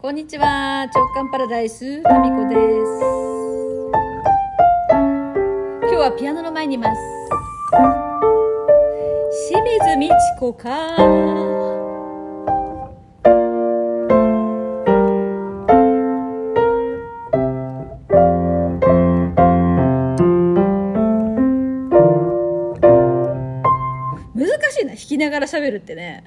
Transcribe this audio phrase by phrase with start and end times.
[0.00, 0.86] こんにちは。
[0.94, 2.60] 直感パラダイスタミコです。
[5.82, 7.00] 今日はピアノの前にいます。
[9.48, 10.96] 清水美智子か。
[24.32, 24.90] 難しいな。
[24.90, 26.22] 弾きながら喋るってね。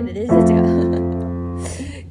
[0.00, 1.18] れれれ全然違う。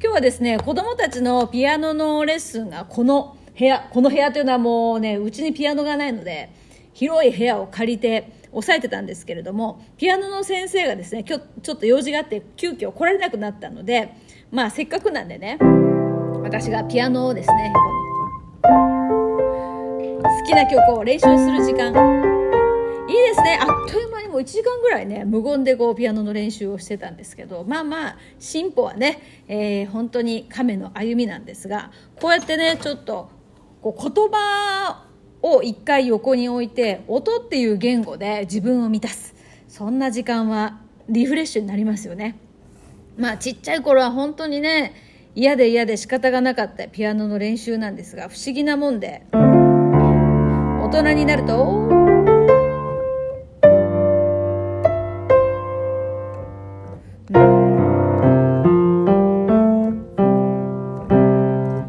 [0.00, 6.50] 日はですね子供たちのピアノのレッスンがこの部屋この部屋というのはもうねうちにピアノがないので
[6.92, 14.14] 広い部屋を借りて押さえてたんですけれどもピアノの先生がですね今日ちょっと用事があって急遽来られなくなったので
[14.52, 15.58] まあせっかくなんでね
[16.42, 17.72] 私がピアノをですね
[18.62, 22.37] 好きな曲を練習する時間
[23.08, 33.30] いいですねあっという間にもう1時間ぐらいね無言でこうピアノの練習をしてたんですけどまあまあ進歩はね、えー本当に亀の歩みなんですがこうやってねちょっと
[33.80, 35.04] こう言葉
[35.40, 39.34] を一回横に置いて音っていう言語で自分を満たす
[39.68, 42.38] そんな時間はリフレッシュになりますよね。
[43.16, 44.94] まあちっちゃい頃は本当にね
[45.34, 51.97] 嫌で嫌で仕方がなかったピアノの練習なんですが不思議なもんで大人になると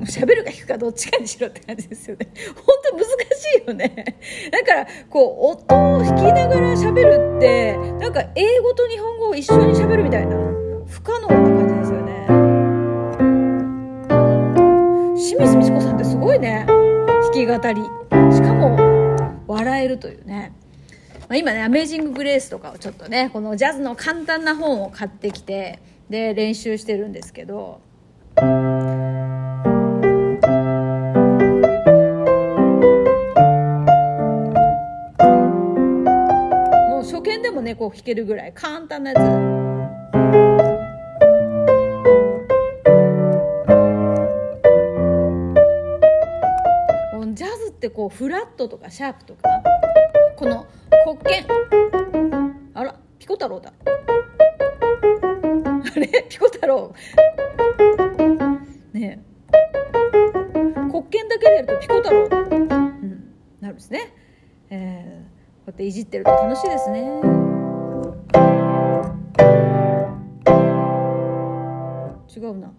[0.06, 2.28] 喋るか弾くかどっちかにしろって感じですよね。
[2.56, 4.18] 本当難しいよね。
[4.52, 10.36] だからこう音を弾きながら喋るってなんか英語と日本語を一緒に喋るみたいな
[10.88, 12.26] 不可能な感じですよね。
[15.16, 16.66] 清水美智子さんってすごいね。
[16.68, 17.82] 弾き語り。
[18.36, 18.78] しかも
[19.48, 20.54] 笑えるというね。
[21.30, 25.80] ま、今ね「アメージング・グレース」とかをちょっとねこのジャズの簡単な本を買ってきて
[26.10, 27.82] で練習してるんですけど
[37.80, 39.20] こう弾けるぐらい簡単なやつ。
[47.34, 49.44] ジャズってこうフラットとかシャープとか
[50.36, 50.68] この
[51.06, 51.46] 黒鍵。
[52.74, 53.72] あらピコ太郎だ。
[53.80, 53.84] あ
[55.98, 56.26] れ？
[56.28, 56.94] ピコ太郎。
[58.92, 59.30] ねえ。
[60.90, 62.30] 黒鍵だけでやるとピコ太郎、うん、
[63.62, 64.14] なるんですね、
[64.70, 65.10] えー、
[65.60, 67.49] こうやっていじってると楽しいですね。
[72.40, 72.72] 違うな。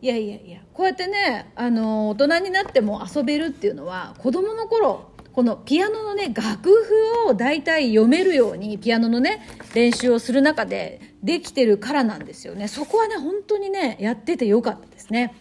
[0.00, 12.68] いやいやいやこうやってねあの大人になっても遊べるっていうのは子供の頃このピアノのね楽譜を大体読めるようにピアノのね練習をする中でできてるからなんですよね。
[12.68, 15.34] そこはね本当にねやっててよかったですね。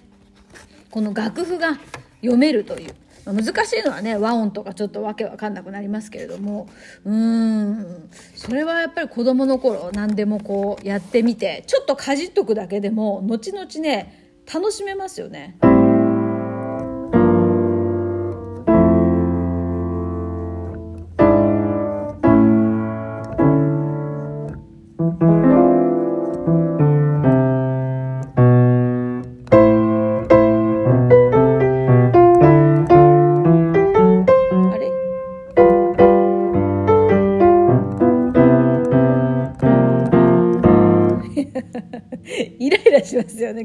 [0.90, 1.78] この楽譜が
[2.22, 2.96] 読めるという。
[3.26, 6.68] ま難しいのはね和音とかちょっとわけわかんなくなりますけれども。
[7.06, 8.10] うーん。
[8.36, 15.58] それはやっぱり子供の頃何でもこうやってみてちょっとかじっとくだけでも後々ね楽しめますよね。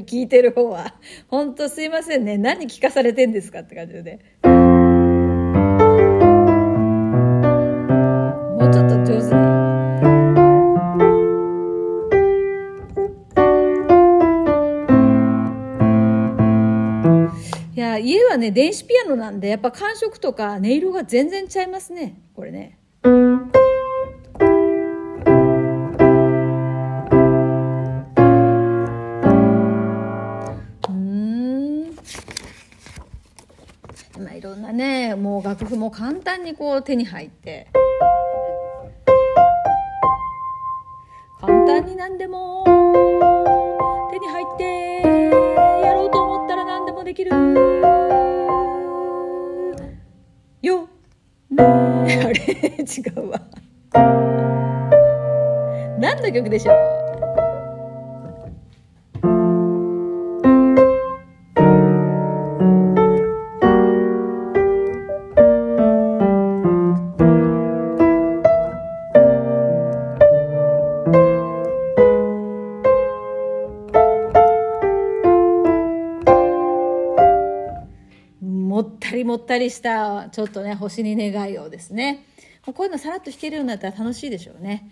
[0.05, 0.95] 聞いてる方は。
[1.27, 2.37] ほんとすいませんね。
[2.37, 4.19] 何聞かされてんですかって感じで、ね。
[4.43, 4.49] も
[8.67, 9.49] うちょっと上手に。
[17.75, 22.77] いや家はね電子ピアノなんでやっぱ感触とか音色が全然ちゃいますねこれね。
[34.39, 37.67] いろんなねもう楽譜も簡単にこう手に入って。
[41.41, 42.71] 簡単に何でも手
[44.17, 45.01] に入って
[45.85, 47.31] やろうと思ったら何でもできる。
[50.61, 50.87] よ
[51.51, 51.57] ね。
[51.59, 52.31] あれ？
[52.79, 53.41] 違うわ。
[55.99, 56.98] 何の曲でしょう？
[79.09, 82.25] たりもったりしたちょっとね星に願いをですね。
[82.65, 84.91] こういうのさらっと弾けるようになったら楽しいでしょうね。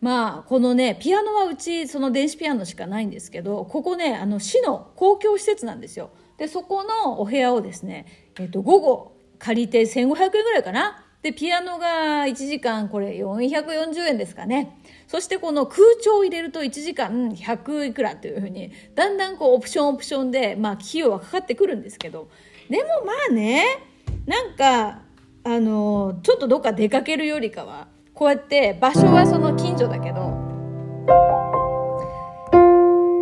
[0.00, 6.10] まあこのねピアノはうちその電子ピアノしかないんですけどここねあの市の公共施設なんですよ。
[6.38, 8.06] でそこのお部屋をですね、
[8.38, 11.04] えっと、午後借りて1500円ぐらいかな。
[11.22, 14.76] でピアノが1時間これ440円ですかね。
[15.06, 22.28] そしてこの空調を入れると1時間100いくらというふうにだんだんこうオプションオプションでまあ費用はかかってくるんですけど
[22.72, 23.66] でもまあね
[24.24, 25.02] なんか
[25.44, 30.30] あのちょっとどっか出かけるよりかはこうやって場所はその近所だけど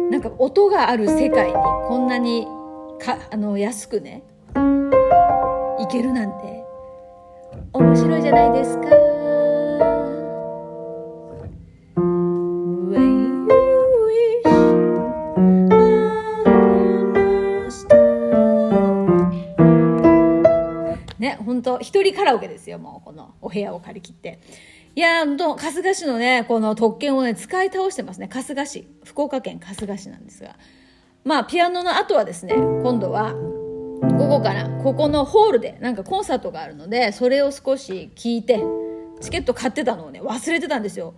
[0.09, 2.47] なんか音がある世界にこんなに
[3.01, 4.23] かあの安くね
[4.55, 6.65] 行けるなんて
[7.73, 9.10] 面白いじゃないですか。
[21.61, 24.41] 本当一人カラオケですよ、もうこのお部屋を借り切って。
[24.97, 28.31] いや本当春日市のね、この特権をね、使い倒してますね。
[28.33, 28.89] 春日市。
[29.05, 30.57] 福岡県春日市なんですが。
[31.23, 38.65] まあ、ピアノの後はですね、今度は、午後から、ここのホールで、なんかコンサートがあるので、それを少し聞いて、
[39.21, 41.13] チケット買ってたのをね、忘れてたんですよ。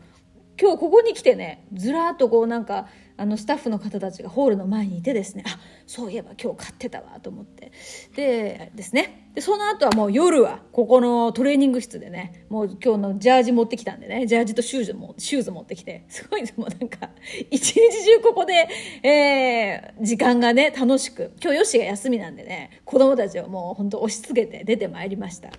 [0.60, 2.88] 今日ここに来てね、ずらーっとこうなんか、
[3.22, 7.70] あのスタッフの方たちがホールの前にいてですねあそういえば今日買ってたわと思って。
[8.16, 9.30] でですね。
[9.34, 17.10] でその後はもう夜はここのトレーニング室でねもう今日のジャージ持ってきたんでねジャージとシューズもシューズ持ってきてすごいもうなんか
[17.50, 18.68] 一日中ここで、
[19.08, 25.50] えー、時間がね楽しく今日ヨッシが休みなんでね子供たちをもう本当押し付けて出てまいりました。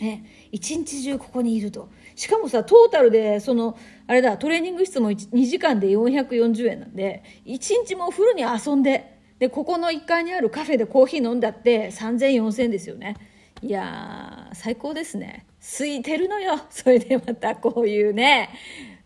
[0.00, 1.88] ね、一日中ここにいると。
[2.14, 13.16] しかもさトータルでそのあれだトレーニング室も2時間で440円なんで一日もフルに遊んででここの1階にあるカフェでコーヒー飲んだって30004000円ですよね。
[13.62, 15.46] いやー最高ですね。
[15.60, 16.60] 空いてるのよ。
[16.70, 18.50] それでまたこういうね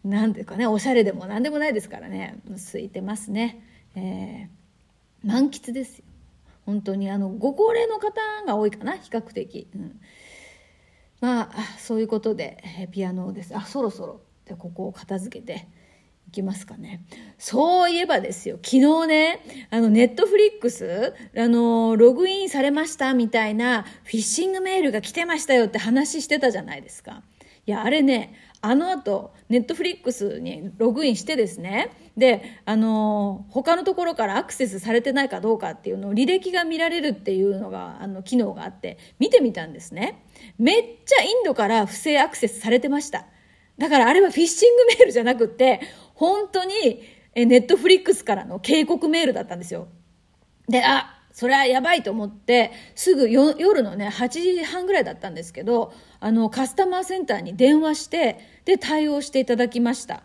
[0.04, 2.36] 何ていうかねおしゃれでも何でもないですからね。
[2.50, 3.62] 空いてますね、
[3.94, 6.04] えー、満喫ですよ。
[6.64, 10.00] 本当にあのご高齢の方が多いかな比較的、うん。
[11.22, 12.58] まあそういうことで
[12.90, 13.56] ピアノです。
[13.56, 14.20] あそろそろ。
[14.44, 15.68] でここを片付けて
[16.26, 17.04] いきますかね。
[17.38, 18.56] そういえばですよ。
[18.56, 27.22] 昨日ねあのネットフリックスあのログインされましたみたいなフィッシングメールが来てましたよって話してたじゃないですか。
[27.64, 31.90] いやあれねあの後ネットフリックスにログインしてですね。
[32.16, 40.24] であの他のところからアクセスされてないかどうかっていうのを履歴が見られるっていうのがあの機能があって見てみたんですね。
[40.58, 43.26] めっちゃインドから不正アクセスされてました。
[43.78, 45.80] だからあれはフィッシングメールじゃなくて
[46.14, 47.02] 本当に
[47.34, 49.88] ネットフリックスからの警告メールだったんですよ。
[50.68, 60.22] であそれはやばいと思って、すぐ夜のね、8時半ぐらいだったんですけど、あの、カスタマーセンターに電話して、で、対応していただきました。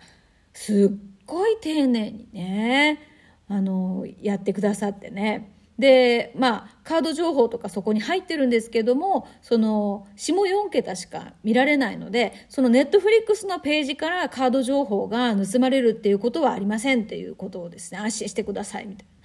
[0.54, 3.00] すっごい丁寧にね、
[3.48, 5.54] あの、やってくださってね。
[5.80, 19.17] で、まあ、カード情報とかそこに入ってるんですけども、その、下4桁しか見られないので、そのネットフリックスのページからカード情報が盗まれるっていうことはありませんっていうことをですね、安心してくださいみたいな。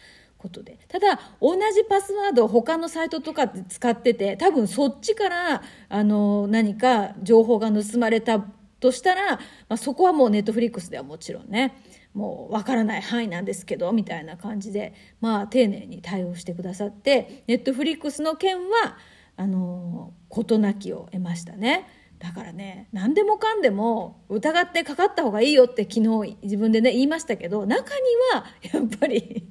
[0.43, 8.45] ことでただ同じパスワードを他のサイトとかで使ってて多分そっちからあの何か情報が盗まれた
[8.81, 11.79] としたら、まあ、そこはもうネットフリックスではもちろんね
[12.13, 18.99] もうわからない範囲なんですけどみたいな感じでまあ丁寧に対応してくださってネットフリックスの件は
[19.37, 21.87] あの事なきを得ましたね。
[22.19, 28.01] だからね何でもかんでも疑ってかかった方がいいよって昨日自分でね言いましたけど中に
[28.33, 29.49] はやっぱり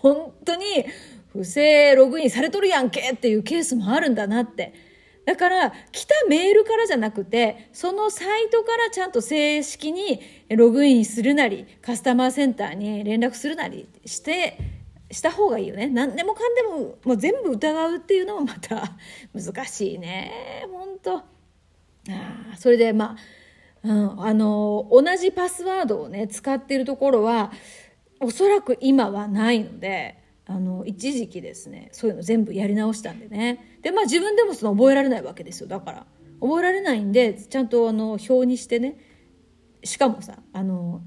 [0.00, 0.64] 本当に
[1.32, 4.74] 不正ログインされとるやんけっていうケースもあるんだなって。
[5.24, 14.58] だから、来たメールからじゃなくて、そのサイトからちゃんと正式にログインするなり、カスタマーセンターに連絡するなりして、
[15.12, 15.86] した方がいいよね。
[15.86, 18.96] 何でもかんでも、もう全部疑うっていうのもまた
[19.32, 20.66] 難しいね。
[20.72, 21.24] 本当あ
[22.54, 23.16] あ、それでま
[23.84, 27.52] あ、うん、あの、同じパスワードをね、使ってるところは、
[28.22, 33.78] おそらく今はないので、あの一時期ですねそういうの全部やり直したんでね。
[33.82, 35.68] でまあ自分でもその覚えられないわけですよ。
[35.68, 36.06] だから
[36.40, 38.98] 覚えられないんでちゃんとあの表にしてね。
[39.84, 41.02] しかもさあの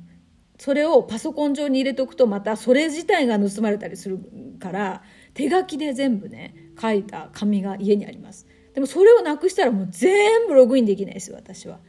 [0.57, 4.19] それをパソコン上に入れておくとまたそれ自体が盗まれたりする
[4.59, 5.03] から
[5.33, 8.47] 手書きで全部ね書いた紙が家にあります。
[8.73, 11.79] でもそれをなくしたらもう全部ログインできないですよ私は。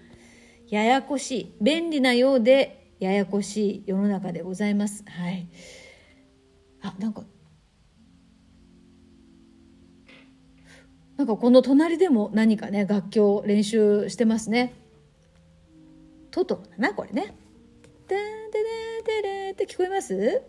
[0.69, 1.55] ややこしい。
[1.61, 5.05] 便利なようでややこしい世の中でございます。
[5.07, 5.49] はい。
[6.83, 7.25] あなんか。
[11.17, 14.75] なんかこの隣でも何かね楽器を練習してますね。
[16.31, 17.35] トトロだなこれね。
[18.07, 20.43] てんてれてれって聞こえます？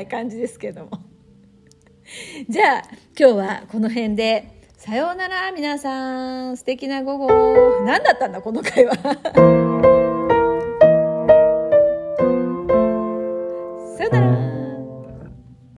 [0.00, 0.90] ない感じですけども。
[2.48, 2.82] じゃあ
[3.18, 4.56] 今日はこの辺で。
[4.76, 6.56] さようなら皆さん。
[6.56, 7.28] 素敵な午後
[7.84, 9.99] 何だったんだこの会話。